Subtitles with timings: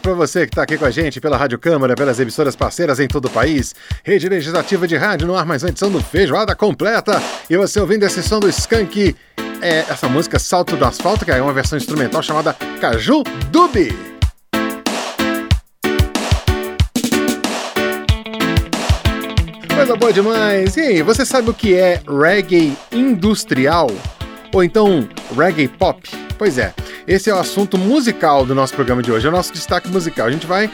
[0.00, 3.06] Para você que está aqui com a gente pela Rádio Câmara, pelas emissoras parceiras em
[3.06, 3.74] todo o país.
[4.02, 7.22] Rede Legislativa de Rádio no ar, mais uma edição do Feijoada Completa.
[7.48, 9.14] E você ouvindo esse som do Skank,
[9.60, 13.94] é essa música Salto do Asfalto, que é uma versão instrumental chamada Caju Dubi.
[19.74, 20.76] Coisa boa demais!
[20.76, 23.90] E aí, você sabe o que é reggae industrial?
[24.52, 26.00] Ou então reggae pop?
[26.36, 26.74] Pois é,
[27.06, 30.26] esse é o assunto musical do nosso programa de hoje, é o nosso destaque musical.
[30.26, 30.70] A gente vai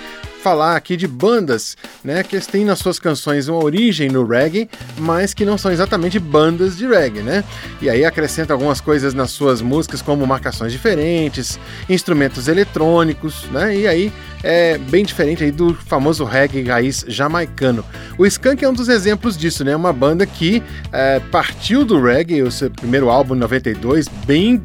[0.46, 5.34] falar aqui de bandas, né, que têm nas suas canções uma origem no reggae, mas
[5.34, 7.42] que não são exatamente bandas de reggae, né?
[7.82, 13.76] E aí acrescenta algumas coisas nas suas músicas, como marcações diferentes, instrumentos eletrônicos, né?
[13.76, 14.12] E aí
[14.44, 17.84] é bem diferente aí do famoso reggae raiz jamaicano.
[18.16, 19.74] O Skank é um dos exemplos disso, né?
[19.74, 24.62] Uma banda que é, partiu do reggae, o seu primeiro álbum em 92, bem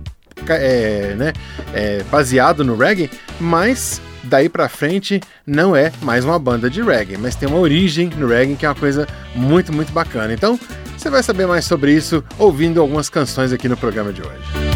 [0.48, 1.34] é, né,
[1.74, 7.18] é, baseado no reggae, mas daí para frente não é mais uma banda de reggae,
[7.18, 10.34] mas tem uma origem no reggae que é uma coisa muito, muito bacana.
[10.34, 10.60] Então,
[10.98, 14.72] você vai saber mais sobre isso ouvindo algumas canções aqui no programa de hoje.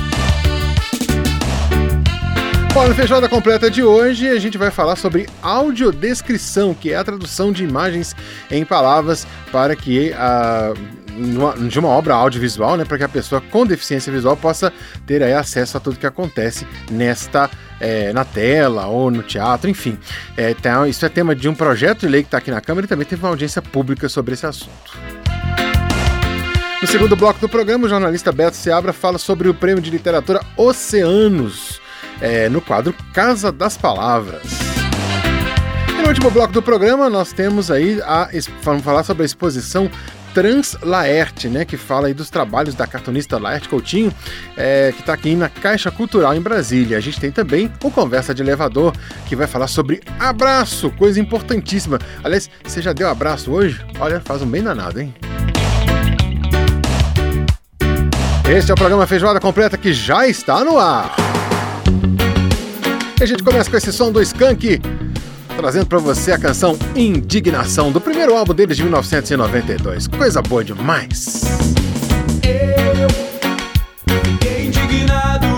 [2.75, 7.03] Bom, no Feijoada Completa de hoje a gente vai falar sobre audiodescrição, que é a
[7.05, 8.13] tradução de imagens
[8.51, 10.73] em palavras para que a
[11.69, 14.71] de uma obra audiovisual, né, para que a pessoa com deficiência visual possa
[15.05, 17.49] ter aí acesso a tudo que acontece nesta
[17.80, 19.97] é, na tela ou no teatro, enfim.
[20.38, 22.85] É, então, isso é tema de um projeto de lei que está aqui na Câmara
[22.85, 24.97] e também teve uma audiência pública sobre esse assunto.
[26.81, 30.41] No segundo bloco do programa, o jornalista Beto Seabra fala sobre o Prêmio de Literatura
[30.56, 31.81] Oceanos
[32.22, 34.44] é, no quadro Casa das Palavras.
[35.90, 38.29] E no último bloco do programa, nós temos aí a.
[38.61, 39.90] Vamos falar sobre a exposição
[40.35, 44.13] Trans Laerte, né, que fala aí dos trabalhos da cartunista Laerte Coutinho,
[44.57, 46.97] é, que está aqui na Caixa Cultural em Brasília.
[46.97, 48.94] A gente tem também o Conversa de Elevador,
[49.28, 51.97] que vai falar sobre abraço, coisa importantíssima.
[52.22, 53.79] Aliás, você já deu abraço hoje?
[53.97, 55.16] Olha, faz um bem danado, hein?
[58.50, 61.16] Este é o programa Feijoada Completa que já está no ar.
[63.17, 64.81] E a gente começa com esse som do Skank,
[65.55, 70.07] trazendo para você a canção Indignação, do primeiro álbum deles de 1992.
[70.07, 71.41] Coisa boa demais!
[72.43, 73.09] Eu
[74.23, 75.54] fiquei indignado.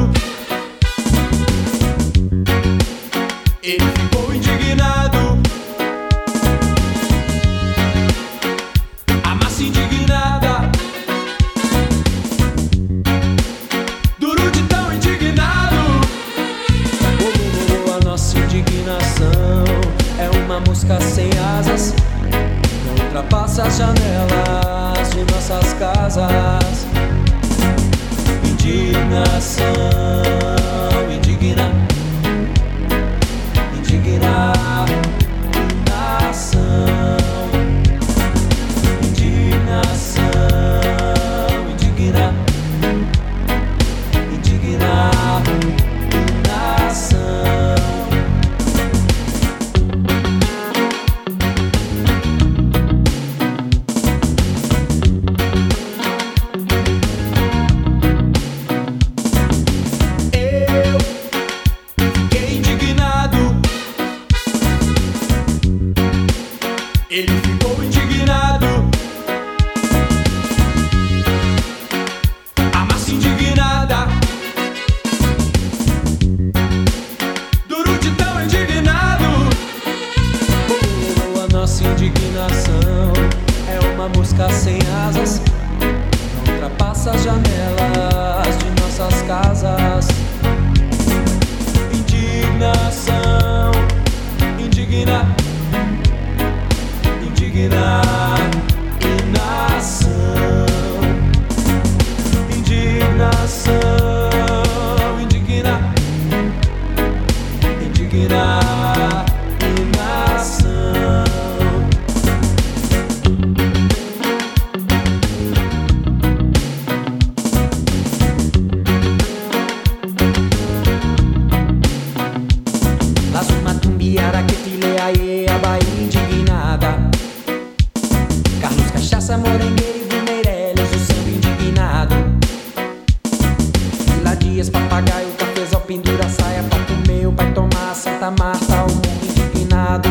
[138.27, 140.09] Santa Marta, o mundo indignado.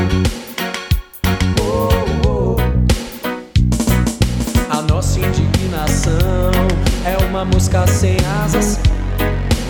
[1.60, 1.90] Oh,
[2.26, 2.56] oh.
[4.70, 6.50] A nossa indignação
[7.04, 8.80] é uma mosca sem asas.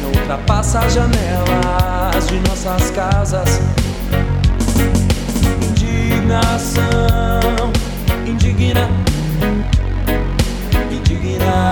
[0.00, 3.60] Não ultrapassa as janelas de nossas casas.
[5.68, 6.82] Indignação,
[8.26, 8.88] indigna,
[10.92, 11.70] indigna,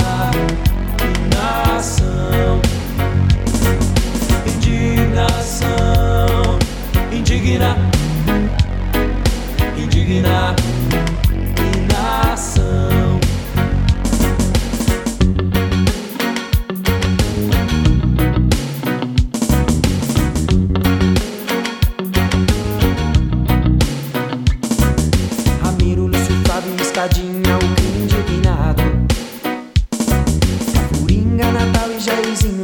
[32.05, 32.63] jeizinho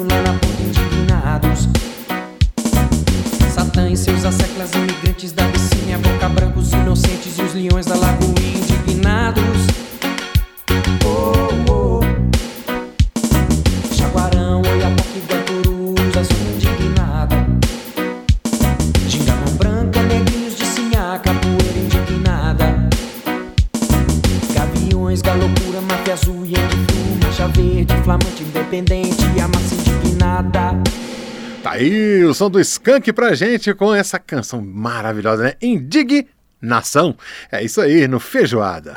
[32.41, 35.53] aí o som do Skank pra gente com essa canção maravilhosa, né?
[35.61, 37.15] Indignação.
[37.53, 38.95] É isso aí, no Feijoada.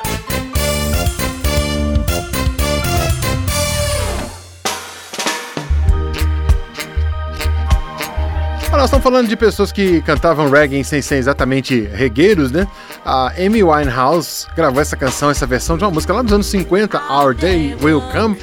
[8.70, 12.66] Nós estamos falando de pessoas que cantavam reggae sem ser exatamente regueiros, né?
[13.04, 17.00] A Amy Winehouse gravou essa canção, essa versão de uma música lá dos anos 50,
[17.08, 18.36] Our Day Will Come,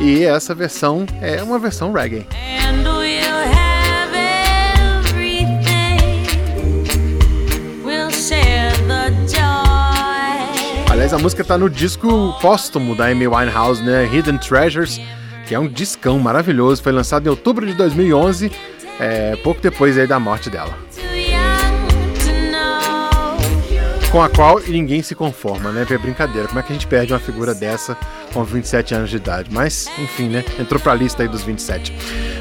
[0.00, 2.26] e essa versão é uma versão reggae.
[11.06, 14.10] Aliás, a música tá no disco póstumo da Amy Winehouse, né?
[14.12, 15.00] Hidden Treasures,
[15.46, 16.82] que é um discão maravilhoso.
[16.82, 18.50] Foi lançado em outubro de 2011,
[18.98, 20.76] é, pouco depois aí da morte dela.
[24.10, 25.86] Com a qual ninguém se conforma, né?
[25.88, 26.48] É brincadeira.
[26.48, 27.96] Como é que a gente perde uma figura dessa
[28.32, 29.48] com 27 anos de idade?
[29.52, 30.44] Mas, enfim, né?
[30.58, 31.92] Entrou pra lista aí dos 27.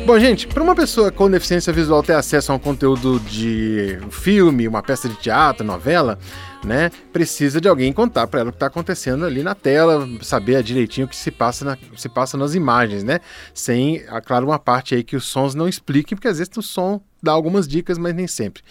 [0.07, 4.67] Bom, gente, para uma pessoa com deficiência visual ter acesso a um conteúdo de filme,
[4.67, 6.17] uma peça de teatro, novela,
[6.65, 6.89] né?
[7.13, 11.05] Precisa de alguém contar para ela o que está acontecendo ali na tela, saber direitinho
[11.05, 13.19] o que se passa, na- se passa nas imagens, né?
[13.53, 16.61] Sem, ah, claro, uma parte aí que os sons não expliquem, porque às vezes o
[16.61, 18.61] som dá algumas dicas, mas nem sempre.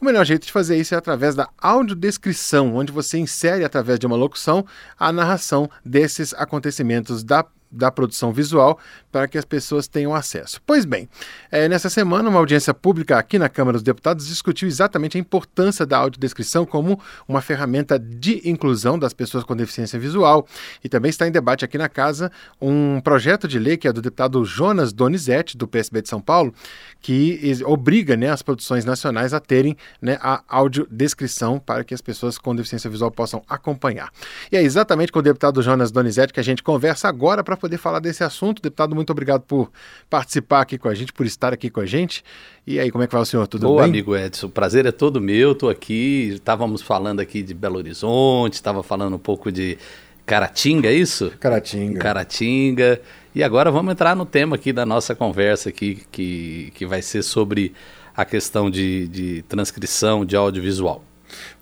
[0.00, 4.06] O melhor jeito de fazer isso é através da audiodescrição, onde você insere através de
[4.06, 4.64] uma locução
[4.98, 8.78] a narração desses acontecimentos da da produção visual
[9.12, 10.60] para que as pessoas tenham acesso.
[10.66, 11.08] Pois bem,
[11.50, 15.84] eh, nessa semana, uma audiência pública aqui na Câmara dos Deputados discutiu exatamente a importância
[15.84, 20.46] da audiodescrição como uma ferramenta de inclusão das pessoas com deficiência visual.
[20.82, 22.30] E também está em debate aqui na Casa
[22.60, 26.52] um projeto de lei que é do deputado Jonas Donizete, do PSB de São Paulo,
[27.00, 32.38] que obriga né, as produções nacionais a terem né, a audiodescrição para que as pessoas
[32.38, 34.10] com deficiência visual possam acompanhar.
[34.50, 37.76] E é exatamente com o deputado Jonas Donizete que a gente conversa agora para poder
[37.78, 38.62] falar desse assunto.
[38.62, 39.70] Deputado, muito obrigado por
[40.08, 42.24] participar aqui com a gente, por estar aqui com a gente.
[42.66, 43.46] E aí, como é que vai o senhor?
[43.46, 43.90] Tudo Boa, bem?
[43.90, 44.46] amigo Edson.
[44.46, 45.52] O prazer é todo meu.
[45.52, 46.30] Estou aqui.
[46.34, 49.76] Estávamos falando aqui de Belo Horizonte, estava falando um pouco de
[50.24, 51.32] Caratinga, é isso?
[51.40, 51.98] Caratinga.
[51.98, 53.00] Caratinga.
[53.34, 57.22] E agora vamos entrar no tema aqui da nossa conversa aqui, que, que vai ser
[57.22, 57.72] sobre
[58.14, 61.02] a questão de, de transcrição de audiovisual.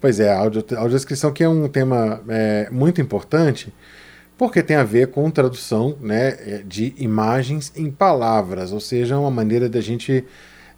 [0.00, 3.72] Pois é, a audio- a audiodescrição que é um tema é, muito importante,
[4.36, 9.30] porque tem a ver com tradução né, é, de imagens em palavras, ou seja, uma
[9.30, 10.24] maneira da gente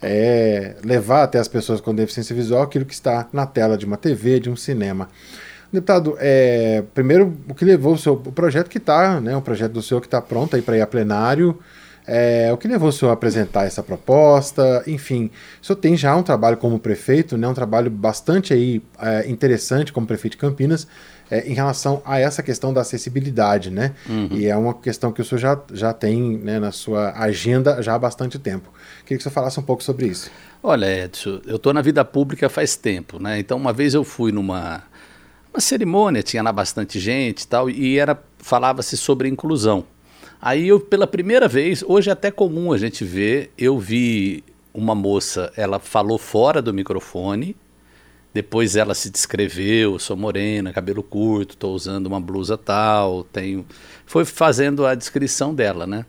[0.01, 3.97] é, levar até as pessoas com deficiência visual aquilo que está na tela de uma
[3.97, 5.09] TV, de um cinema.
[5.71, 9.73] Deputado, é, primeiro, o que levou o seu o projeto que está, né, o projeto
[9.73, 11.59] do senhor que está pronto aí para ir a plenário,
[12.07, 14.83] é, o que levou o senhor a apresentar essa proposta?
[14.87, 15.29] Enfim,
[15.61, 19.93] o senhor tem já um trabalho como prefeito, né, um trabalho bastante aí, é, interessante
[19.93, 20.87] como prefeito de Campinas,
[21.29, 23.93] é, em relação a essa questão da acessibilidade, né?
[24.31, 27.95] E é uma questão que o senhor já, já tem né, na sua agenda já
[27.95, 28.71] há bastante tempo.
[29.03, 30.29] Queria que o senhor falasse um pouco sobre isso.
[30.61, 33.39] Olha, Edson, eu estou na vida pública faz tempo, né?
[33.39, 34.83] Então, uma vez eu fui numa
[35.53, 39.83] uma cerimônia, tinha lá bastante gente e tal, e era falava-se sobre inclusão.
[40.41, 44.43] Aí eu, pela primeira vez, hoje é até comum a gente ver, eu vi
[44.73, 47.55] uma moça, ela falou fora do microfone,
[48.33, 53.65] depois ela se descreveu, sou morena, cabelo curto, estou usando uma blusa tal, tenho...
[54.05, 56.05] Foi fazendo a descrição dela, né?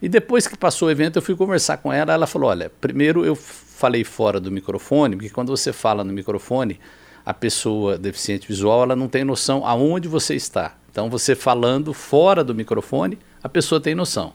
[0.00, 2.12] E depois que passou o evento, eu fui conversar com ela.
[2.12, 6.78] Ela falou: Olha, primeiro eu falei fora do microfone, porque quando você fala no microfone,
[7.24, 10.76] a pessoa deficiente visual ela não tem noção aonde você está.
[10.90, 14.32] Então, você falando fora do microfone, a pessoa tem noção.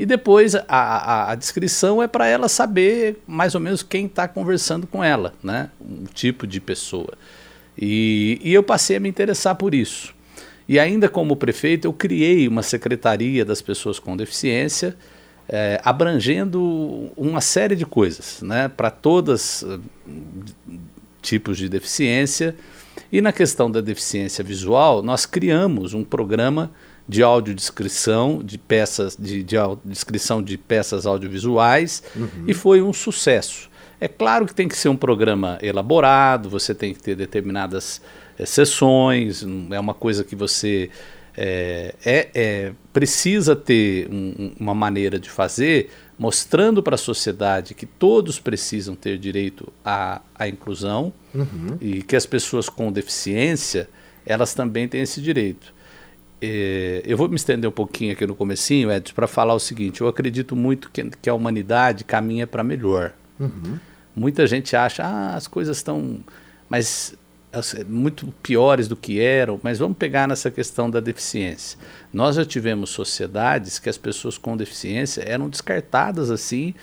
[0.00, 4.26] E depois a, a, a descrição é para ela saber mais ou menos quem está
[4.26, 5.70] conversando com ela, né?
[5.80, 7.12] Um tipo de pessoa.
[7.78, 10.14] E, e eu passei a me interessar por isso.
[10.68, 14.96] E ainda como prefeito, eu criei uma secretaria das pessoas com deficiência,
[15.48, 19.78] eh, abrangendo uma série de coisas, né, para todas eh,
[21.20, 22.54] tipos de deficiência.
[23.10, 26.70] E na questão da deficiência visual, nós criamos um programa
[27.08, 32.02] de audiodescrição de peças de, de descrição de peças audiovisuais
[32.46, 33.68] e foi um sucesso.
[34.00, 38.00] É claro que tem que ser um programa elaborado, você tem que ter determinadas
[38.38, 40.88] eh, sessões, é uma coisa que você
[41.36, 45.88] é, é- é- precisa ter um- um- uma maneira de fazer,
[46.18, 51.12] mostrando para a sociedade que todos precisam ter direito à, à inclusão
[51.80, 53.88] e que as pessoas com deficiência
[54.26, 55.72] elas também têm esse direito.
[56.42, 60.00] É, eu vou me estender um pouquinho aqui no comecinho, Edson, para falar o seguinte:
[60.00, 63.12] eu acredito muito que, que a humanidade caminha para melhor.
[64.14, 66.18] Muita gente acha, ah, as coisas estão,
[66.68, 67.14] mas
[67.52, 69.60] as- muito piores do que eram.
[69.62, 71.78] Mas vamos pegar nessa questão da deficiência.
[72.12, 76.74] Nós já tivemos sociedades que as pessoas com deficiência eram descartadas assim,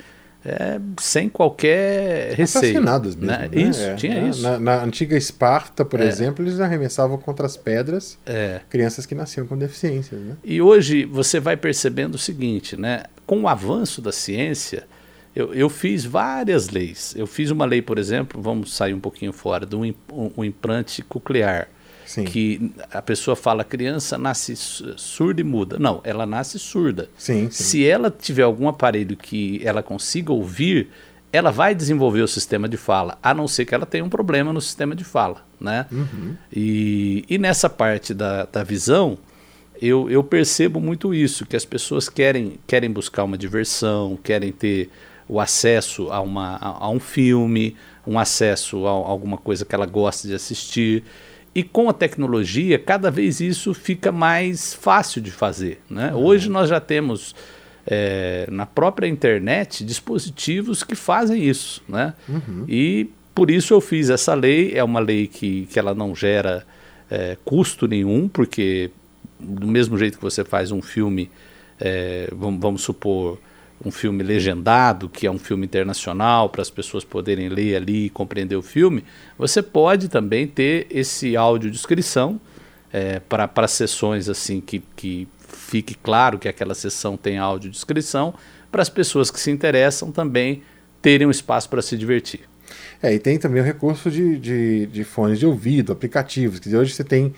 [0.47, 2.63] é, sem qualquer receio.
[2.71, 3.31] Assassinadas mesmo.
[3.31, 3.49] né?
[3.51, 3.61] né?
[3.61, 4.41] Isso, É, tinha na, isso.
[4.41, 6.05] Na, na antiga Esparta, por É.
[6.07, 8.61] exemplo, eles arremessavam contra as pedras É.
[8.69, 10.19] crianças que nasciam com deficiências.
[10.21, 10.35] Né?
[10.43, 13.03] E hoje você vai percebendo o seguinte, né?
[13.25, 14.85] Com o avanço da ciência,
[15.35, 17.13] eu, eu fiz várias leis.
[17.17, 19.93] Eu fiz uma lei, por exemplo, vamos sair um pouquinho fora, do um,
[20.37, 21.67] um implante coclear.
[22.07, 22.23] Sim.
[22.23, 25.77] Que a pessoa fala, a criança nasce su- surda e muda.
[25.77, 27.09] Não, ela nasce surda.
[27.17, 27.63] Sim, sim.
[27.63, 30.89] Se ela tiver algum aparelho que ela consiga ouvir,
[31.33, 34.53] ela vai desenvolver o sistema de fala, a não ser que ela tenha um problema
[34.53, 35.85] no sistema de fala, né?
[36.51, 39.17] E, e nessa parte da, da visão,
[39.81, 44.89] eu, eu percebo muito isso, que as pessoas querem, querem buscar uma diversão, querem ter
[45.27, 49.85] o acesso a, uma, a, a um filme, um acesso a, alguma coisa que ela
[49.85, 51.03] gosta de assistir.
[51.57, 55.81] E com a tecnologia, cada vez isso fica mais fácil de fazer.
[55.89, 56.13] Né?
[56.13, 57.33] Hoje nós já temos
[57.87, 61.81] é, na própria internet dispositivos que fazem isso.
[61.89, 62.13] Né?
[62.69, 66.63] E por isso eu fiz essa lei, é uma lei que, que ela não gera
[67.09, 68.91] é, custo nenhum, porque
[69.39, 71.27] do mesmo jeito que você faz um filme,
[71.79, 73.39] é, vamos, vamos supor,
[73.83, 78.09] um filme legendado, que é um filme internacional, para as pessoas poderem ler ali e
[78.09, 79.03] compreender o filme,
[79.37, 82.39] você pode também ter esse audiodescrição
[82.91, 88.33] é, para sessões assim que, que fique claro que aquela sessão tem audiodescrição,
[88.71, 90.63] para as pessoas que se interessam também
[91.01, 92.41] terem um espaço para se divertir.
[93.01, 96.59] É, e tem também o recurso de, de, de fones de ouvido, aplicativos.
[96.59, 97.33] Dizer, hoje você tem.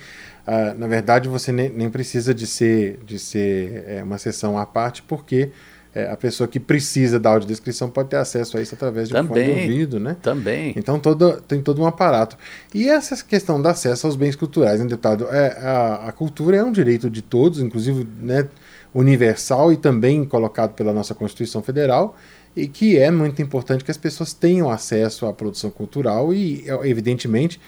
[0.48, 4.65] ah, na verdade, você nem, nem precisa de ser, de ser é, uma sessão à
[4.65, 5.51] parte, porque
[5.93, 9.27] é, a pessoa que precisa da audiodescrição pode ter acesso a isso através de um
[9.27, 9.63] fone de Também.
[9.63, 10.15] ouvido, né?
[10.22, 10.74] Também.
[10.75, 12.38] Então todo, tem todo um aparato.
[12.74, 15.27] E essa questão do acesso aos bens culturais, né, deputado?
[15.31, 18.48] É, a, a cultura é um direito de todos, inclusive né,
[18.93, 22.15] universal e também colocado pela nossa Constituição Federal,
[22.55, 27.60] e que é muito importante que as pessoas tenham acesso à produção cultural e, evidentemente,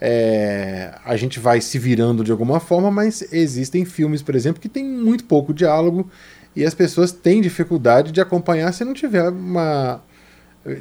[0.00, 4.68] é, a gente vai se virando de alguma forma, mas existem filmes, por exemplo, que
[4.68, 6.10] tem muito pouco diálogo
[6.56, 10.02] e as pessoas têm dificuldade de acompanhar se não tiver uma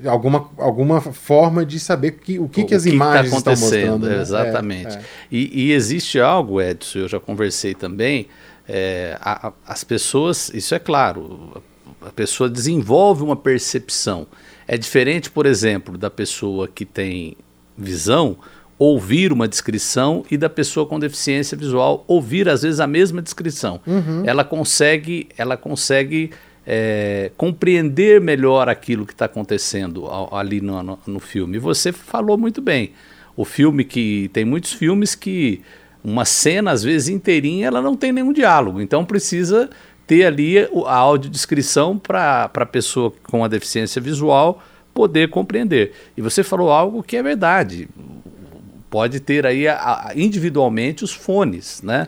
[0.06, 4.08] alguma, alguma forma de saber que, o que, que as tá imagens estão mostrando.
[4.08, 4.22] né?
[4.22, 4.96] Exatamente.
[4.96, 5.04] É, é.
[5.32, 8.28] E, e existe algo, Edson, eu já conversei também,
[8.68, 11.62] é, a- a- as pessoas, isso é claro,
[12.02, 14.26] a pessoa desenvolve uma percepção.
[14.66, 17.36] É diferente, por exemplo, da pessoa que tem
[17.78, 18.38] visão
[18.78, 23.80] ouvir uma descrição e da pessoa com deficiência visual ouvir às vezes a mesma descrição.
[24.26, 26.32] Ela consegue, ela consegue
[26.66, 31.58] é, compreender melhor aquilo que está acontecendo ali no, no, no filme.
[31.58, 32.92] E você falou muito bem.
[33.36, 35.62] O filme que tem muitos filmes que
[36.04, 38.82] uma cena às vezes inteirinha ela não tem nenhum diálogo.
[38.82, 39.70] Então precisa
[40.06, 44.62] ter ali a audiodescrição para a pessoa com a deficiência visual
[44.94, 45.94] poder compreender.
[46.16, 47.88] E você falou algo que é verdade
[48.94, 49.76] pode ter aí a-
[50.10, 52.08] a- individualmente os fones, né?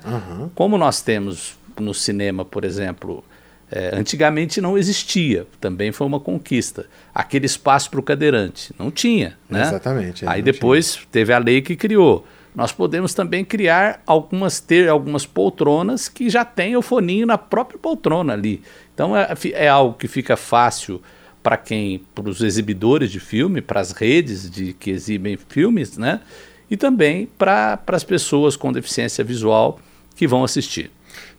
[0.53, 3.23] Como nós temos no cinema, por exemplo,
[3.71, 6.85] é, antigamente não existia, também foi uma conquista.
[7.13, 9.63] Aquele espaço para o cadeirante, não tinha, né?
[9.63, 12.23] Exatamente, é, aí depois teve a lei que criou.
[12.53, 17.77] nós podemos também criar algumas ter algumas poltronas que já tem o foninho na própria
[17.79, 18.61] poltrona ali.
[18.93, 21.01] Então é, é algo que fica fácil
[21.43, 26.21] para quem, para os exibidores de filme, para as redes de que exibem filmes, né?
[26.69, 29.79] E também para as pessoas com deficiência visual
[30.15, 30.91] que vão assistir.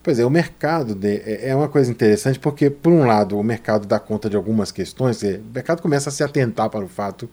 [0.02, 3.42] Pois é, o mercado de- é é uma coisa interessante porque, por um lado, o
[3.42, 6.88] mercado dá conta de algumas questões, é, o mercado começa a se atentar para o
[6.88, 7.28] fato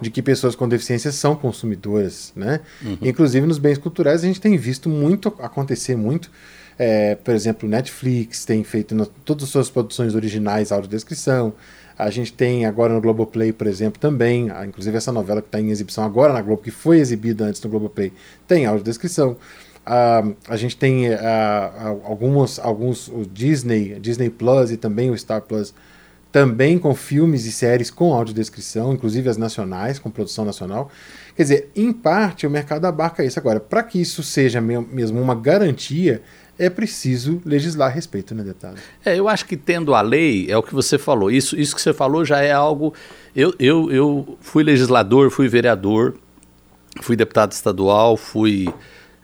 [0.00, 2.60] de que pessoas com deficiência são consumidoras, né?
[3.00, 6.30] Inclusive nos bens culturais a gente tem visto muito acontecer muito.
[6.78, 11.54] É, por exemplo, Netflix tem feito no- todas as suas produções originais audiodescrição.
[11.98, 15.70] A gente tem agora no Globoplay, por exemplo, também, inclusive essa novela que está em
[15.70, 18.12] exibição agora na Globo, que foi exibida antes no Globoplay,
[18.46, 19.36] tem audiodescrição.
[19.84, 25.42] Ah, a gente tem ah, algumas, alguns, o Disney, Disney Plus e também o Star
[25.42, 25.74] Plus,
[26.30, 30.90] também com filmes e séries com audiodescrição, inclusive as nacionais, com produção nacional.
[31.34, 33.38] Quer dizer, em parte o mercado abarca isso.
[33.38, 36.22] Agora, para que isso seja me- mesmo uma garantia,
[36.58, 38.78] é preciso legislar a respeito, né, deputado?
[39.04, 41.80] É, eu acho que tendo a lei, é o que você falou, isso, isso que
[41.80, 42.92] você falou já é algo.
[43.34, 46.14] Eu, eu, eu fui legislador, fui vereador,
[47.00, 48.68] fui deputado estadual, fui.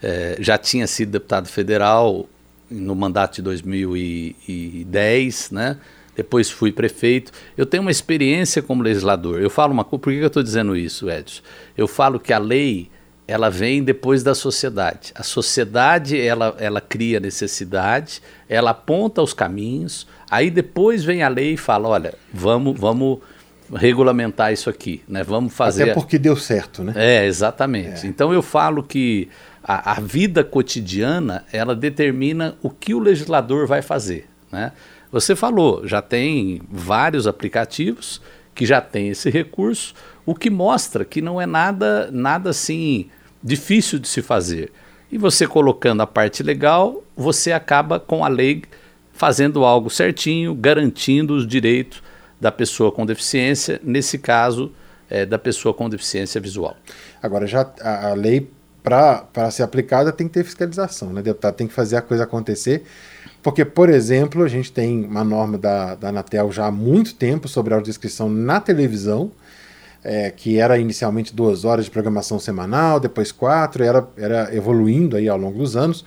[0.01, 2.27] eh, já tinha sido deputado federal
[2.69, 5.77] no mandato de 2010, né?
[6.15, 7.31] Depois fui prefeito.
[7.57, 9.41] Eu tenho uma experiência como legislador.
[9.41, 11.41] Eu falo uma coisa, por que eu estou dizendo isso, Edson?
[11.75, 12.89] Eu falo que a lei
[13.27, 15.11] ela vem depois da sociedade.
[15.15, 21.53] A sociedade ela, ela cria necessidade, ela aponta os caminhos, aí depois vem a lei
[21.53, 23.19] e fala, olha, vamos, vamos
[23.73, 25.23] regulamentar isso aqui, né?
[25.23, 25.83] Vamos fazer.
[25.83, 26.93] Até porque deu certo, né?
[26.95, 28.05] É, exatamente.
[28.05, 29.27] Então eu falo que
[29.63, 34.27] a, a vida cotidiana ela determina o que o legislador vai fazer.
[34.51, 34.71] Né?
[35.11, 38.21] Você falou, já tem vários aplicativos
[38.53, 39.93] que já tem esse recurso,
[40.25, 43.09] o que mostra que não é nada, nada assim
[43.43, 44.71] difícil de se fazer.
[45.11, 48.63] E você colocando a parte legal, você acaba com a lei
[49.13, 52.01] fazendo algo certinho, garantindo os direitos
[52.41, 54.71] da pessoa com deficiência, nesse caso,
[55.09, 56.75] é, da pessoa com deficiência visual.
[57.21, 58.49] Agora, já a, a lei,
[58.83, 61.55] para ser aplicada, tem que ter fiscalização, né, deputado?
[61.55, 62.83] Tem que fazer a coisa acontecer.
[63.41, 67.47] Porque, por exemplo, a gente tem uma norma da, da Anatel já há muito tempo
[67.47, 69.31] sobre a audiodescrição na televisão,
[70.05, 75.27] é, que era inicialmente duas horas de programação semanal, depois quatro, era, era evoluindo aí
[75.27, 76.05] ao longo dos anos,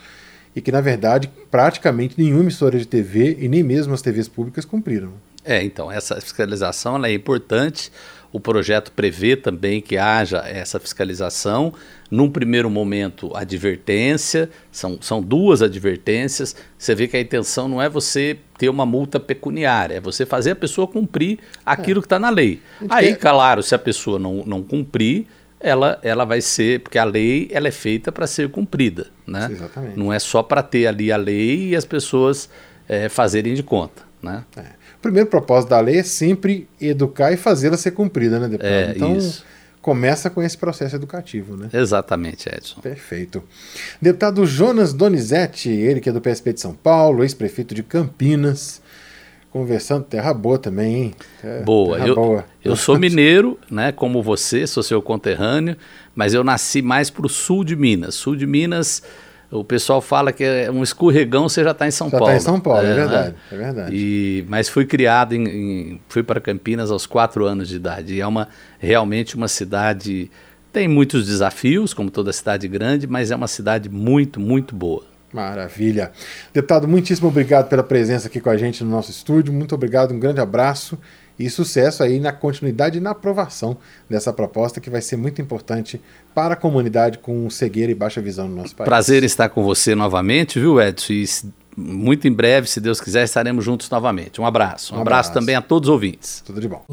[0.54, 4.64] e que, na verdade, praticamente nenhuma emissora de TV e nem mesmo as TVs públicas
[4.64, 5.12] cumpriram.
[5.44, 7.90] É, então, essa fiscalização é importante.
[8.32, 11.72] O projeto prevê também que haja essa fiscalização.
[12.10, 16.54] Num primeiro momento, advertência, são, são duas advertências.
[16.76, 20.52] Você vê que a intenção não é você ter uma multa pecuniária, é você fazer
[20.52, 22.60] a pessoa cumprir aquilo que está na lei.
[22.88, 25.26] Aí, claro, se a pessoa não, não cumprir,
[25.60, 29.48] ela, ela vai ser, porque a lei ela é feita para ser cumprida, né?
[29.50, 29.98] Exatamente.
[29.98, 32.48] Não é só para ter ali a lei e as pessoas
[32.88, 34.44] eh, fazerem de conta, né?
[34.56, 34.77] É.
[34.98, 38.72] O primeiro propósito da lei é sempre educar e fazê-la ser cumprida, né, deputado?
[38.72, 39.44] É, então, isso.
[39.80, 41.68] começa com esse processo educativo, né?
[41.72, 42.80] Exatamente, Edson.
[42.80, 43.42] Perfeito.
[44.02, 48.82] Deputado Jonas Donizete, ele que é do PSP de São Paulo, ex-prefeito de Campinas,
[49.50, 51.14] conversando, terra boa também, hein?
[51.42, 51.98] É, Boa.
[51.98, 52.44] Eu, boa.
[52.64, 55.76] eu sou mineiro, né, como você, sou seu conterrâneo,
[56.14, 58.16] mas eu nasci mais para o sul de Minas.
[58.16, 59.02] Sul de Minas,
[59.50, 62.32] o pessoal fala que é um escorregão, você já está em São Já Paulo.
[62.32, 62.94] tá em São Paulo, é, né?
[62.94, 63.96] verdade, é verdade.
[63.96, 68.14] E, mas fui criado em, em- fui para Campinas aos quatro anos de idade.
[68.14, 70.30] E é uma realmente uma cidade
[70.72, 75.02] tem muitos desafios, como toda cidade grande, mas é uma cidade muito muito boa.
[75.32, 76.10] Maravilha.
[76.52, 79.52] Deputado, muitíssimo obrigado pela presença aqui com a gente no nosso estúdio.
[79.52, 80.98] Muito obrigado, um grande abraço
[81.38, 83.76] e sucesso aí na continuidade e na aprovação
[84.10, 86.00] dessa proposta que vai ser muito importante
[86.34, 88.86] para a comunidade com cegueira e baixa visão no nosso país.
[88.88, 91.12] Prazer estar com você novamente, viu, Edson?
[91.12, 94.40] E se- muito em breve, se Deus quiser, estaremos juntos novamente.
[94.40, 94.92] Um abraço.
[94.94, 95.30] Um, Um abraço.
[95.30, 95.32] abraço.
[95.32, 96.42] também a todos os ouvintes.
[96.44, 96.84] Tudo de bom.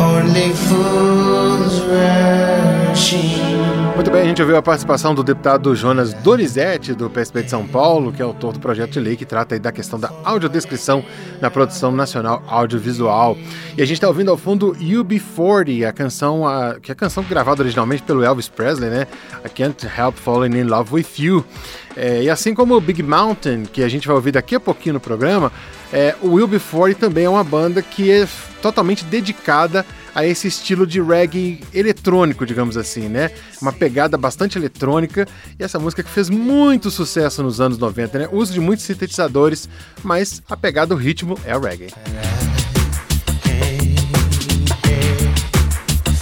[0.00, 3.49] Only fools rush in.
[3.94, 7.66] Muito bem, a gente ouviu a participação do deputado Jonas Donizete, do PSP de São
[7.66, 11.04] Paulo, que é autor do projeto de lei que trata da questão da audiodescrição
[11.40, 13.36] na produção nacional audiovisual.
[13.76, 17.22] E a gente está ouvindo ao fundo UB40, a canção, a, que é a canção
[17.24, 19.06] gravada originalmente pelo Elvis Presley, né?
[19.44, 21.44] I Can't Help Falling in Love with You.
[21.96, 25.00] É, e assim como Big Mountain, que a gente vai ouvir daqui a pouquinho no
[25.00, 25.52] programa,
[25.92, 28.28] é, o UB40 também é uma banda que é
[28.62, 33.30] totalmente dedicada a esse estilo de reggae eletrônico, digamos assim, né?
[33.60, 35.26] Uma pegada bastante eletrônica
[35.58, 38.28] e essa música que fez muito sucesso nos anos 90, né?
[38.30, 39.68] Uso de muitos sintetizadores,
[40.02, 41.88] mas a pegada, o ritmo é o reggae.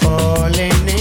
[0.00, 0.97] falling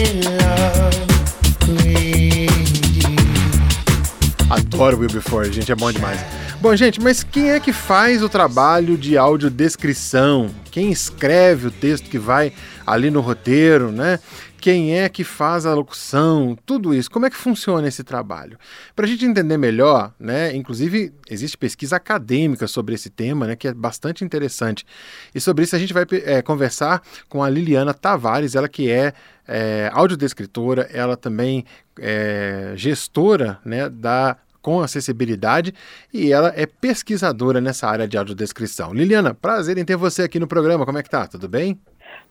[4.50, 6.20] Adoro Will Before, gente, é bom demais.
[6.62, 10.50] Bom, gente, mas quem é que faz o trabalho de audiodescrição?
[10.72, 12.54] Quem escreve o texto que vai
[12.86, 14.20] ali no roteiro, né?
[14.68, 16.58] Quem é que faz a locução?
[16.66, 17.10] Tudo isso.
[17.10, 18.60] Como é que funciona esse trabalho?
[18.94, 20.54] Para a gente entender melhor, né?
[20.54, 23.56] Inclusive, existe pesquisa acadêmica sobre esse tema, né?
[23.56, 24.86] Que é bastante interessante.
[25.34, 29.14] E sobre isso a gente vai é, conversar com a Liliana Tavares, ela que é,
[29.48, 31.64] é audiodescritora, ela também
[31.98, 35.74] é gestora né, da com acessibilidade
[36.14, 38.94] e ela é pesquisadora nessa área de audiodescrição.
[38.94, 40.86] Liliana, prazer em ter você aqui no programa.
[40.86, 41.26] Como é que tá?
[41.26, 41.80] Tudo bem?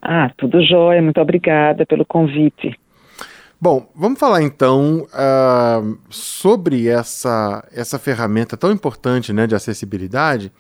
[0.01, 1.03] Ah, tudo jóia.
[1.03, 2.79] Muito obrigada pelo convite.
[3.59, 10.53] Bom, vamos falar então uh, sobre essa, essa ferramenta tão importante né, de acessibilidade,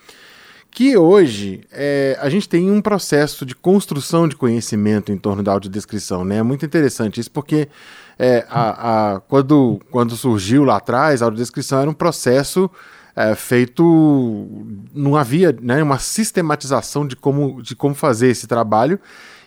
[0.70, 5.52] que hoje é, a gente tem um processo de construção de conhecimento em torno da
[5.52, 6.24] audiodescrição.
[6.24, 6.38] Né?
[6.38, 7.68] É muito interessante isso, porque
[8.18, 12.70] é, a, a, quando, quando surgiu lá atrás, a audiodescrição era um processo
[13.16, 14.46] é, feito.
[14.94, 19.00] Não havia né, uma sistematização de como, de como fazer esse trabalho.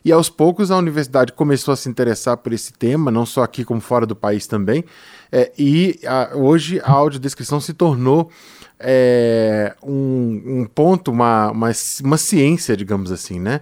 [0.04, 3.66] E aos poucos a universidade começou a se interessar por esse tema, não só aqui
[3.66, 4.84] como fora do país também.
[5.32, 8.32] É, e a, hoje a audiodescrição se tornou
[8.80, 11.72] é, um, um, ponto, uma, uma,
[12.04, 13.62] uma ciência, digamos assim, né?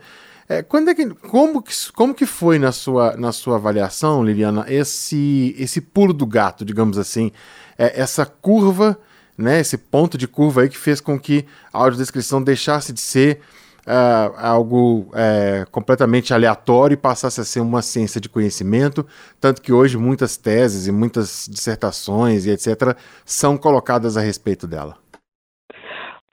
[0.50, 4.66] É, quando é que, como, que, como que foi na sua, na sua avaliação, Liliana,
[4.70, 7.32] esse, esse pulo do gato, digamos assim,
[7.78, 8.98] é, essa curva,
[9.38, 13.40] né, esse ponto de curva aí que fez com que a audiodescrição deixasse de ser
[13.88, 19.06] uh, algo é, completamente aleatório e passasse a ser uma ciência de conhecimento,
[19.40, 22.98] tanto que hoje muitas teses e muitas dissertações e etc.
[23.26, 24.96] são colocadas a respeito dela.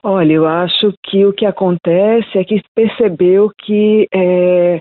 [0.03, 4.79] Olha, eu acho que o que acontece é que percebeu que é,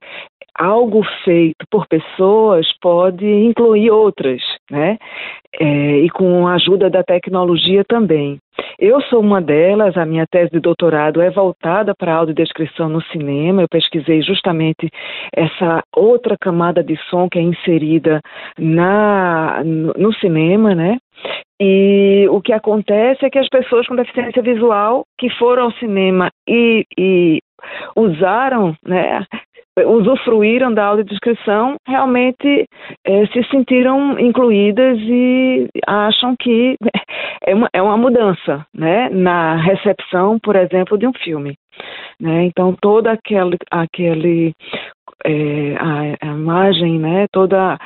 [0.54, 4.98] algo feito por pessoas pode incluir outras, né?
[5.60, 8.38] É, e com a ajuda da tecnologia também.
[8.78, 13.02] Eu sou uma delas, a minha tese de doutorado é voltada para a audiodescrição no
[13.04, 13.62] cinema.
[13.62, 14.88] Eu pesquisei justamente
[15.34, 18.20] essa outra camada de som que é inserida
[18.58, 20.98] na, no, cinema, né?
[21.60, 26.30] E o que acontece é que as pessoas com deficiência visual que foram ao cinema
[26.48, 27.40] e, e
[27.96, 29.24] usaram né,
[29.78, 32.68] usufruíram da audiodescrição realmente
[33.04, 36.76] é, se sentiram incluídas e acham que
[37.42, 41.56] é uma, é uma mudança né, na recepção, por exemplo, de um filme.
[42.20, 42.44] Né?
[42.44, 44.54] Então, toda aquele, aquele
[45.24, 47.78] é, a, a, imagem, né, toda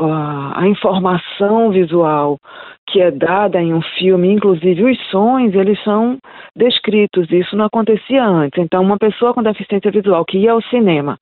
[0.00, 2.38] a, a, informação visual
[2.86, 6.18] que é dada em um filme, inclusive os sons, eles são
[6.54, 7.30] descritos.
[7.30, 8.62] Isso não acontecia antes.
[8.62, 11.18] Então, uma pessoa com deficiência visual que ia ao cinema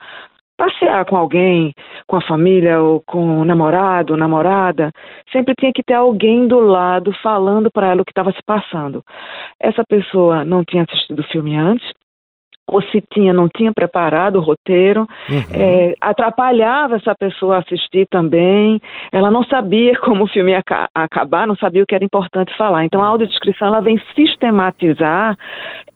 [0.56, 1.74] passear com alguém,
[2.06, 4.92] com a família ou com o namorado, namorada,
[5.32, 9.02] sempre tinha que ter alguém do lado falando para ela o que estava se passando.
[9.60, 11.90] Essa pessoa não tinha assistido o filme antes,
[12.66, 15.42] ou se tinha, não tinha preparado o roteiro, uhum.
[15.52, 18.80] é, atrapalhava essa pessoa a assistir também,
[19.12, 20.62] ela não sabia como o filme ia
[20.94, 22.84] acabar, não sabia o que era importante falar.
[22.84, 25.36] Então a audiodescrição ela vem sistematizar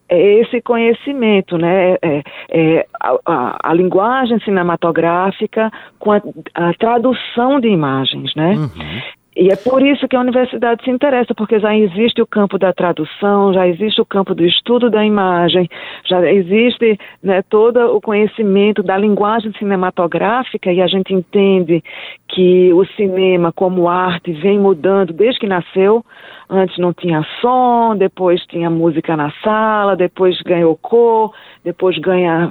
[0.09, 1.97] é, esse conhecimento, né?
[2.01, 6.21] É, é, a, a, a, linguagem cinematográfica com a,
[6.55, 8.55] a, tradução de imagens, né?
[8.55, 9.03] Uhum.
[9.41, 12.73] E é por isso que a universidade se interessa, porque já existe o campo da
[12.73, 15.71] tradução, já existe o campo do estudo da imagem,
[16.05, 21.85] já existe né, todo o conhecimento da linguagem cinematográfica e a gente entende
[22.27, 26.05] que o cinema como arte vem mudando desde que nasceu.
[26.51, 32.51] Antes não tinha som, depois tinha música na sala, depois ganhou cor, depois ganha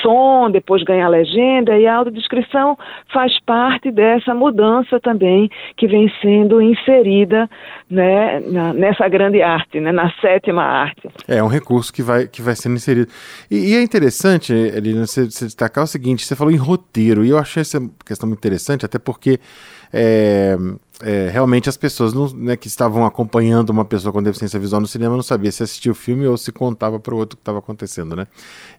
[0.00, 2.78] som, depois ganha legenda, e a audiodescrição
[3.12, 7.48] faz parte dessa mudança também que vem sendo inserida
[7.90, 11.08] né, na, nessa grande arte, né, na sétima arte.
[11.28, 13.10] É um recurso que vai, que vai sendo inserido.
[13.50, 17.30] E, e é interessante, Elina, você, você destacar o seguinte: você falou em roteiro, e
[17.30, 19.38] eu achei essa questão muito interessante, até porque.
[19.92, 20.56] É,
[21.02, 24.86] é, realmente as pessoas não, né, que estavam acompanhando uma pessoa com deficiência visual no
[24.86, 27.42] cinema não sabia se assistia o filme ou se contava para o outro o que
[27.42, 28.26] estava acontecendo, né?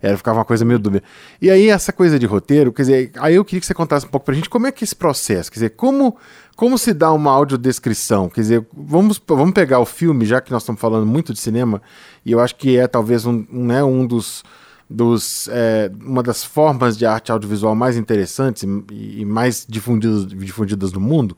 [0.02, 1.02] Era, ficava uma coisa meio dúbia.
[1.41, 4.10] E aí essa coisa de roteiro, quer dizer, aí eu queria que você contasse um
[4.10, 6.15] pouco para a gente como é que é esse processo, quer dizer, como,
[6.56, 10.62] como se dá uma audiodescrição, quer dizer, vamos, vamos pegar o filme, já que nós
[10.62, 11.82] estamos falando muito de cinema,
[12.24, 14.43] e eu acho que é talvez um, né, um dos
[14.91, 20.91] dos, é, uma das formas de arte audiovisual mais interessantes e, e mais difundidas, difundidas
[20.91, 21.36] no mundo,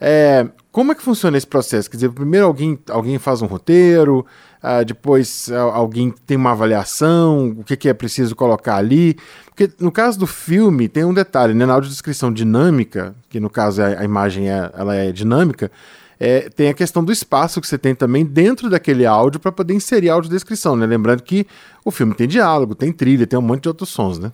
[0.00, 1.90] É, como é que funciona esse processo?
[1.90, 4.24] Quer dizer, primeiro alguém, alguém faz um roteiro,
[4.62, 9.16] ah, depois alguém tem uma avaliação, o que, que é preciso colocar ali.
[9.46, 11.66] Porque no caso do filme tem um detalhe, né?
[11.66, 15.68] Na audiodescrição dinâmica, que no caso é- a imagem é, ela é dinâmica,
[16.20, 19.74] é, tem a questão do espaço que você tem também dentro daquele áudio para poder
[19.74, 20.86] inserir a audiodescrição, né?
[20.86, 21.46] Lembrando que
[21.84, 24.32] o filme tem diálogo, tem trilha, tem um monte de outros sons, né?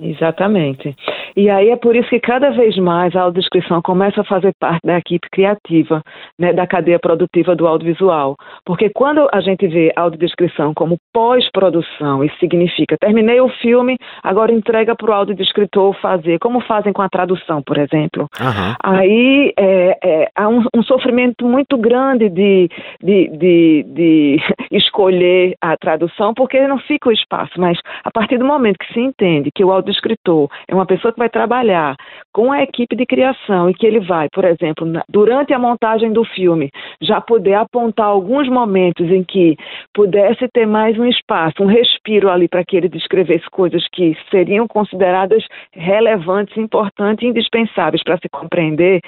[0.00, 0.94] Exatamente.
[1.36, 4.80] E aí é por isso que cada vez mais a audiodescrição começa a fazer parte
[4.84, 6.02] da equipe criativa,
[6.38, 8.36] né, da cadeia produtiva do audiovisual.
[8.64, 14.52] Porque quando a gente vê a audiodescrição como pós-produção, isso significa terminei o filme, agora
[14.52, 18.28] entrega para o audiodescritor fazer, como fazem com a tradução, por exemplo.
[18.40, 18.76] Aham.
[18.82, 22.68] Aí é, é, há um, um sofrimento muito grande de,
[23.02, 24.36] de, de, de
[24.72, 27.52] escolher a tradução, porque não fica o espaço.
[27.58, 31.18] Mas a partir do momento que se entende que o audiodescritor é uma pessoa que
[31.18, 31.96] vai trabalhar
[32.32, 36.12] com a equipe de criação e que ele vai, por exemplo, na- durante a montagem
[36.12, 36.70] do filme,
[37.00, 39.56] já poder apontar alguns momentos em que
[39.94, 44.66] pudesse ter mais um espaço, um respiro ali para que ele descrevesse coisas que seriam
[44.66, 49.00] consideradas relevantes, importantes e indispensáveis para se compreender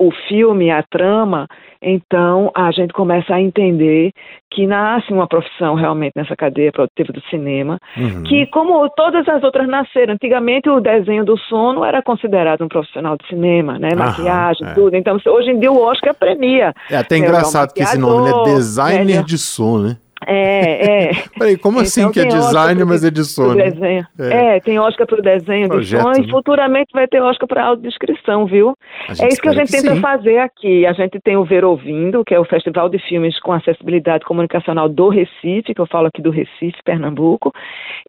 [0.00, 1.48] o filme, a trama,
[1.82, 4.12] então a gente começa a entender
[4.50, 8.22] que nasce uma profissão realmente nessa cadeia produtiva do cinema, Uhum.
[8.22, 13.16] que como todas as outras nasceram, antigamente o desenho do sono era considerado um profissional
[13.16, 14.74] de cinema, né, Aham, maquiagem, é.
[14.74, 14.94] tudo.
[14.96, 16.72] Então hoje em dia o Oscar premia.
[16.90, 18.30] É até Melhor engraçado que esse nome né?
[18.30, 19.96] maquiador, designer melhor- de som, né?
[20.26, 21.10] É, é.
[21.38, 23.22] Peraí, como assim Então que é pro mas é de
[23.70, 24.06] desenho.
[24.18, 24.56] É.
[24.56, 24.60] É.
[24.60, 26.20] tem Oscar para o desenho Projeto, som né?
[26.20, 28.74] e futuramente vai ter Oscar para audiodescrição, viu?
[29.20, 30.00] É isso que a gente tenta sim.
[30.00, 30.86] fazer aqui.
[30.86, 34.88] A gente tem o Ver Ouvindo, que é o Festival de Filmes com Acessibilidade Comunicacional
[34.88, 37.52] do Recife, que eu falo aqui do Recife, Pernambuco.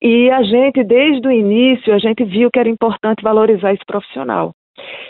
[0.01, 4.51] E a gente, desde o início, a gente viu que era importante valorizar esse profissional.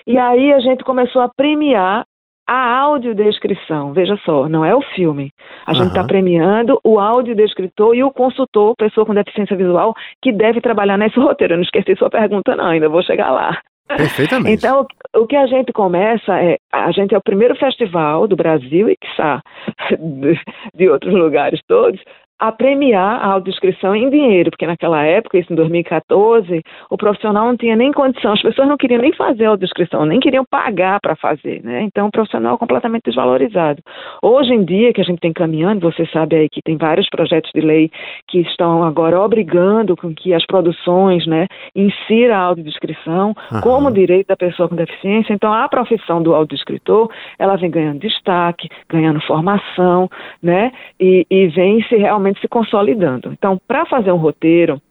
[0.05, 2.05] E aí a gente começou a premiar
[2.49, 3.93] a audiodescrição.
[3.93, 5.31] Veja só, não é o filme.
[5.65, 6.07] A gente está Aham.
[6.07, 11.53] premiando o audiodescritor e o consultor, pessoa com deficiência visual, que deve trabalhar nesse roteiro.
[11.53, 13.57] Eu não esqueci sua pergunta, não, ainda vou chegar lá.
[13.87, 14.63] Perfeitamente.
[14.65, 14.85] Então,
[15.15, 18.87] o- o que a gente começa é, a gente é o primeiro festival do Brasil
[18.89, 19.41] e, quiçá,
[19.97, 20.39] de,
[20.75, 21.99] de outros lugares todos,
[22.39, 27.57] a premiar a audiodescrição em dinheiro, porque naquela época, isso em 2014, o profissional não
[27.57, 31.15] tinha nem condição, as pessoas não queriam nem fazer a audiodescrição, nem queriam pagar para
[31.17, 31.81] fazer, né?
[31.81, 33.83] Então, o profissional completamente desvalorizado.
[34.21, 37.51] Hoje em dia, que a gente tem caminhando, você sabe aí que tem vários projetos
[37.53, 37.91] de lei
[38.27, 43.61] que estão agora obrigando com que as produções, né, insira a audiodescrição Aham.
[43.61, 45.33] como direito da pessoa com deficiência.
[45.33, 50.09] Então, a profissão do audiodescritor, ela vem ganhando destaque, ganhando formação,
[50.41, 53.31] né, e, e vem se realmente se consolidando.
[53.31, 54.81] Então, para fazer um roteiro,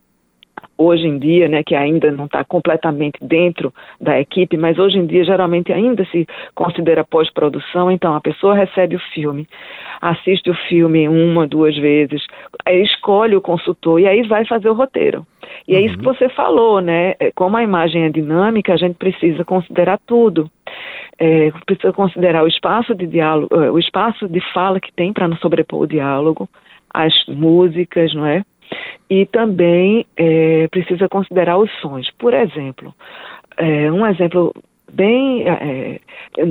[0.77, 5.07] hoje em dia, né, que ainda não está completamente dentro da equipe, mas hoje em
[5.07, 9.47] dia geralmente ainda se considera pós-produção, então a pessoa recebe o filme,
[10.01, 12.25] assiste o filme uma, duas vezes,
[12.69, 15.27] escolhe o consultor e aí vai fazer o roteiro.
[15.67, 17.15] E é isso que você falou, né?
[17.19, 20.51] É, Como a imagem é dinâmica, a gente precisa considerar tudo.
[21.19, 25.27] É, precisa considerar o espaço de diálogo, eh, o espaço de fala que tem para
[25.27, 26.49] não sobrepor o diálogo,
[26.93, 28.45] as músicas, não é?
[29.09, 32.11] E também é, precisa considerar os sons.
[32.19, 32.95] Por exemplo,
[33.57, 34.53] é, um exemplo
[34.93, 36.01] bem é,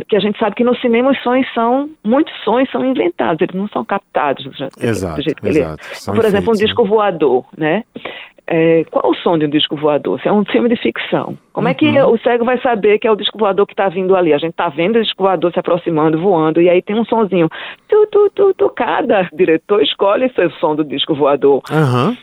[0.08, 3.56] que a gente sabe que no cinema os sons são muitos sons são inventados eles
[3.56, 5.62] não são captados do jeito- Exato, do jeito que ele é.
[5.62, 6.16] exato.
[6.16, 6.66] Por exemplo um efeitos, né?
[6.66, 7.84] disco voador né
[8.50, 10.22] É, qual o som de um disco voador?
[10.22, 11.38] Se é um filme de ficção.
[11.52, 12.14] Como é que Uhum.
[12.14, 14.32] o cego vai saber que é o disco voador que está vindo ali?
[14.32, 17.50] A gente está vendo o disco voador se aproximando, voando, e aí tem um sonzinho.
[17.90, 18.70] Tu, tu, tu, tu.
[18.70, 21.62] Cada diretor escolhe seu som do disco voador.
[21.70, 22.16] Aham.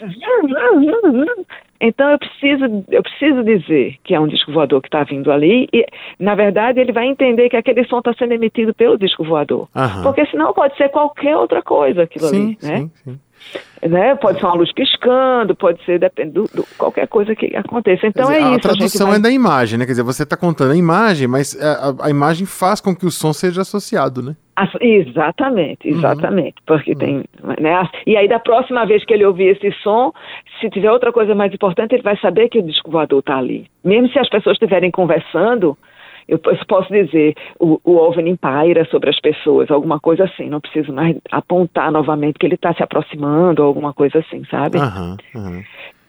[1.86, 5.68] Então eu preciso, eu preciso dizer que é um disco voador que está vindo ali
[5.70, 5.84] e,
[6.18, 9.68] na verdade, ele vai entender que aquele som está sendo emitido pelo disco voador.
[9.76, 10.02] Aham.
[10.02, 12.78] Porque senão pode ser qualquer outra coisa aquilo Sim, ali, né?
[12.78, 13.20] sim, sim.
[13.88, 14.14] Né?
[14.16, 18.06] Pode ser uma luz piscando, pode ser depende do, do- qualquer coisa que aconteça.
[18.06, 18.56] Então Quer dizer, é isso.
[18.56, 19.84] a tradução gente é da imagem, né?
[19.86, 23.06] Quer dizer, você está contando a imagem, mas é, a, a imagem faz com que
[23.06, 24.34] o som seja associado, né?
[24.56, 25.98] As- Exatamente, Uhum.
[25.98, 27.24] exatamente, porque tem,
[27.60, 27.88] né?
[28.06, 30.12] E aí da próxima vez que ele ouvir esse som,
[30.60, 33.66] se tiver outra coisa mais importante, ele vai saber que o disco voador está ali.
[33.84, 35.76] Mesmo se as pessoas estiverem conversando,
[36.28, 40.60] eu po- posso dizer, o, o OVNI paira sobre as pessoas, alguma coisa assim, não
[40.60, 44.78] preciso mais apontar novamente que ele está se aproximando, alguma coisa assim, sabe?
[44.78, 45.62] Aham, aham.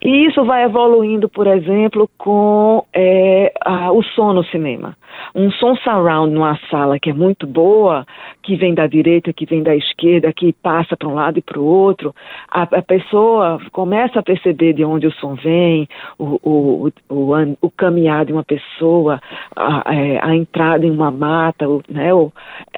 [0.05, 4.95] E isso vai evoluindo, por exemplo, com é, a- o som no cinema.
[5.33, 8.05] Um som surround numa sala que é muito boa,
[8.43, 11.59] que vem da direita, que vem da esquerda, que passa para um lado e para
[11.59, 12.13] o outro,
[12.51, 15.87] a, a pessoa começa a perceber de onde o som vem,
[16.19, 19.19] o, o, o, o, caminhar de uma pessoa,
[19.55, 22.09] a, é, a entrada em uma mata, né,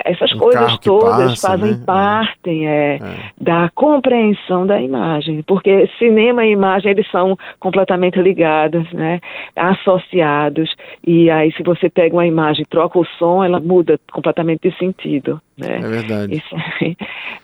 [0.05, 1.77] essas Um coisas todas passa, fazem né?
[1.81, 1.85] É.
[1.85, 3.01] parte é, É.
[3.41, 7.16] da compreensão da imagem, porque cinema e imagem eles são
[7.59, 9.19] completamente ligados, né,
[9.55, 10.73] associados,
[11.05, 14.77] e aí se você pega uma imagem e troca o som, ela muda completamente de
[14.77, 15.77] sentido, né.
[15.77, 16.35] É verdade.
[16.35, 16.97] Isso aí,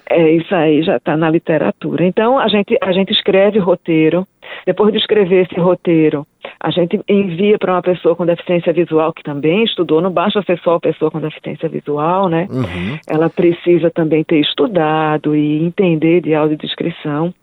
[0.10, 2.06] é, isso aí já está na literatura.
[2.06, 4.28] Então, a gente, a gente escreve roteiro.
[4.66, 6.28] Depois de escrever esse roteiro,
[6.60, 10.02] a gente envia para uma pessoa com deficiência visual que também estudou.
[10.02, 12.48] Não basta ser só a pessoa com deficiência visual, né?
[12.52, 12.98] Uhum.
[13.08, 17.34] Ela precisa também ter estudado e entender de audiodescrição.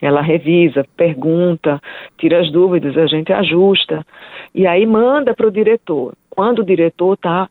[0.00, 1.80] Ela revisa, pergunta,
[2.16, 4.04] tira as dúvidas, a gente ajusta.
[4.54, 6.14] E aí manda para o diretor.
[6.30, 7.48] Quando o diretor está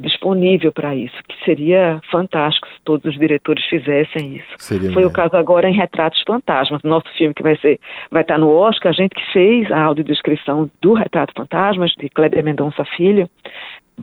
[0.00, 4.48] disponível para isso, que seria fantástico se todos os diretores fizessem isso.
[4.58, 5.12] Seria Foi o mesmo.
[5.12, 7.78] caso agora em Retratos Fantasmas, nosso filme que vai ser,
[8.10, 12.42] vai estar no Oscar, a gente que fez a audiodescrição do Retrato Fantasmas, de Kleber
[12.44, 13.28] Mendonça Filho,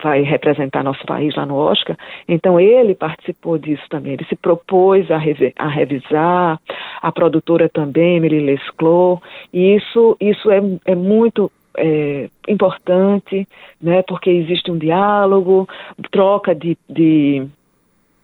[0.02, 1.98] vai representar nosso país lá no Oscar.
[2.28, 4.14] Então ele participou disso também.
[4.14, 6.60] Ele se propôs a, a revisar,
[7.02, 9.20] a produtora também, Emily Lesclos,
[9.54, 13.48] e isso, isso é, é muito é, importante,
[13.82, 15.68] né, porque existe um diálogo,
[16.12, 17.48] troca de, de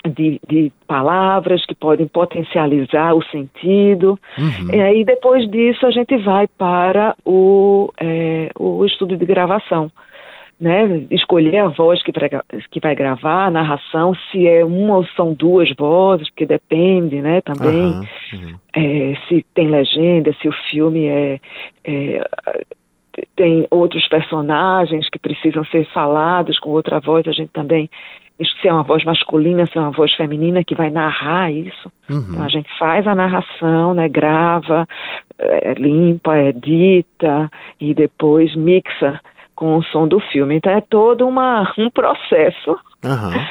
[0.09, 4.19] de, de palavras que podem potencializar o sentido.
[4.37, 4.73] Uhum.
[4.73, 9.91] E aí, depois disso, a gente vai para o, é, o estudo de gravação.
[10.59, 11.07] Né?
[11.09, 15.05] Escolher a voz que vai, gra- que vai gravar, a narração, se é uma ou
[15.15, 18.55] são duas vozes, porque depende né, também Aham, uhum.
[18.75, 21.39] é, se tem legenda, se o filme é,
[21.83, 22.29] é,
[23.35, 27.89] tem outros personagens que precisam ser falados com outra voz, a gente também
[28.59, 31.91] se é uma voz masculina, se é uma voz feminina que vai narrar isso.
[32.09, 32.25] Uhum.
[32.29, 34.87] Então a gente faz a narração, né, grava,
[35.37, 39.19] é, limpa, edita e depois mixa
[39.55, 40.55] com o som do filme.
[40.55, 43.47] Então é todo uma, um processo, Aham.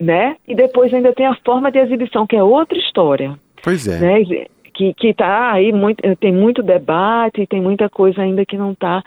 [0.00, 0.36] né?
[0.48, 3.98] E depois ainda tem a forma de exibição, que é outra história Pois é.
[4.00, 8.72] né, que está aí muito tem muito debate e tem muita coisa ainda que não
[8.72, 9.02] está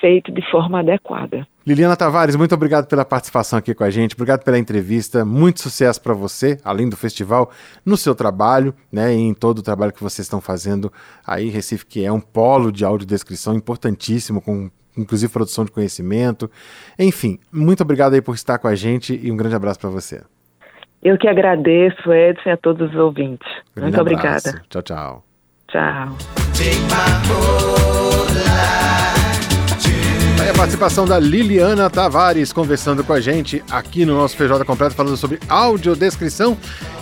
[0.00, 1.46] feito de forma adequada.
[1.66, 6.00] Liliana Tavares, muito obrigado pela participação aqui com a gente, obrigado pela entrevista, muito sucesso
[6.00, 7.50] para você, além do festival,
[7.84, 10.90] no seu trabalho, né, e em todo o trabalho que vocês estão fazendo
[11.26, 16.50] aí Recife, que é um polo de audiodescrição importantíssimo, com inclusive produção de conhecimento.
[16.98, 20.22] Enfim, muito obrigado aí por estar com a gente e um grande abraço para você.
[21.02, 23.46] Eu que agradeço, Edson, e a todos os ouvintes.
[23.74, 24.48] Grande muito abraço.
[24.48, 24.62] obrigada.
[24.68, 25.24] Tchau, tchau.
[25.68, 26.16] Tchau.
[30.40, 34.94] Aí a participação da Liliana Tavares conversando com a gente aqui no nosso PJ Completo,
[34.94, 36.56] falando sobre audiodescrição.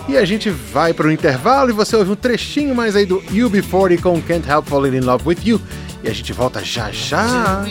[0.07, 3.21] E a gente vai para o intervalo e você ouve um trechinho mais aí do
[3.23, 5.61] UB40 com Can't Help Falling in Love with You.
[6.03, 7.63] E a gente volta já já.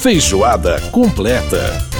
[0.00, 1.99] Feijoada completa.